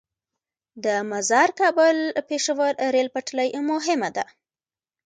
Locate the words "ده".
4.15-4.25